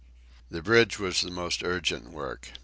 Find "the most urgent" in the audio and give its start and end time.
1.21-2.09